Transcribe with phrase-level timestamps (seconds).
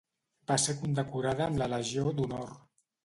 [0.51, 2.51] Va ser condecorada amb la Legió d'Honor.